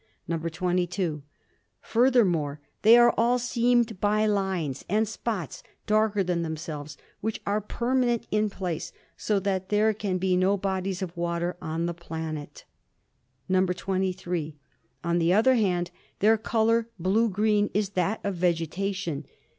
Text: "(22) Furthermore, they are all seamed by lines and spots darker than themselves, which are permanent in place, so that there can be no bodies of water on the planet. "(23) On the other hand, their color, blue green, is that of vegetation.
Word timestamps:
"(22) 0.27 1.21
Furthermore, 1.79 2.59
they 2.81 2.97
are 2.97 3.13
all 3.17 3.37
seamed 3.37 4.01
by 4.01 4.25
lines 4.25 4.83
and 4.89 5.07
spots 5.07 5.61
darker 5.85 6.23
than 6.23 6.41
themselves, 6.41 6.97
which 7.19 7.39
are 7.45 7.61
permanent 7.61 8.25
in 8.31 8.49
place, 8.49 8.91
so 9.15 9.39
that 9.39 9.69
there 9.69 9.93
can 9.93 10.17
be 10.17 10.35
no 10.35 10.57
bodies 10.57 11.03
of 11.03 11.15
water 11.15 11.55
on 11.61 11.85
the 11.85 11.93
planet. 11.93 12.65
"(23) 13.47 14.55
On 15.03 15.19
the 15.19 15.31
other 15.31 15.53
hand, 15.53 15.91
their 16.17 16.35
color, 16.35 16.89
blue 16.97 17.29
green, 17.29 17.69
is 17.75 17.89
that 17.89 18.19
of 18.23 18.33
vegetation. 18.33 19.27